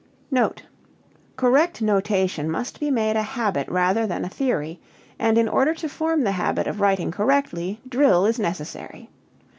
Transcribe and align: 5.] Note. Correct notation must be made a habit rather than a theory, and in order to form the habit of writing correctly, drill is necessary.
5.] 0.31 0.31
Note. 0.31 0.63
Correct 1.35 1.79
notation 1.79 2.49
must 2.49 2.79
be 2.79 2.89
made 2.89 3.15
a 3.15 3.21
habit 3.21 3.67
rather 3.69 4.07
than 4.07 4.25
a 4.25 4.29
theory, 4.29 4.79
and 5.19 5.37
in 5.37 5.47
order 5.47 5.75
to 5.75 5.87
form 5.87 6.23
the 6.23 6.31
habit 6.31 6.65
of 6.65 6.81
writing 6.81 7.11
correctly, 7.11 7.79
drill 7.87 8.25
is 8.25 8.39
necessary. 8.39 9.11